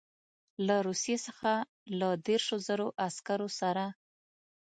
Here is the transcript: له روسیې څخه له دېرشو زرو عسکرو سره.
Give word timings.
له 0.67 0.75
روسیې 0.87 1.17
څخه 1.27 1.51
له 1.99 2.09
دېرشو 2.27 2.57
زرو 2.67 2.87
عسکرو 3.05 3.49
سره. 3.59 3.85